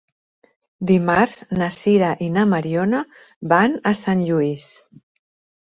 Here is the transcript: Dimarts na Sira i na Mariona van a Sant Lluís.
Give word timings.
Dimarts 0.91 1.35
na 1.59 1.67
Sira 1.75 2.09
i 2.29 2.29
na 2.37 2.45
Mariona 2.55 3.03
van 3.55 3.79
a 3.91 3.93
Sant 4.03 4.25
Lluís. 4.31 4.67